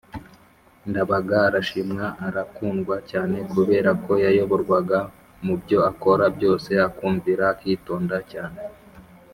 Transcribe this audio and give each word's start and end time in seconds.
Ndabaga 0.89 1.35
arashimwa 1.47 2.05
arakundwa 2.27 2.95
cyane!kubera 3.09 3.91
ko 4.03 4.11
yayoborwaga 4.23 4.99
mu 5.45 5.53
byo 5.61 5.77
akora 5.91 6.25
byose 6.37 6.69
akwumvira 6.87 7.43
akitonda 7.53 8.17
cyane 8.33 8.57